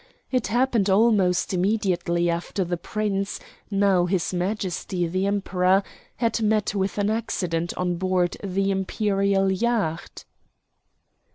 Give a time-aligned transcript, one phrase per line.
[0.31, 5.83] It happened almost immediately after the Prince, now his Majesty the Emperor,
[6.15, 10.25] had met with an accident on board the Imperial yacht."